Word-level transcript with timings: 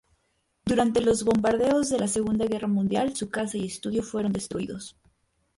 Durante 0.65 0.99
los 0.99 1.23
bombardeos 1.23 1.89
de 1.91 1.99
la 1.99 2.07
Segunda 2.07 2.47
Guerra 2.47 2.67
Mundial, 2.67 3.15
su 3.15 3.29
casa 3.29 3.59
y 3.59 3.67
estudio 3.67 4.01
fueron 4.01 4.33
destruidos. 4.33 4.97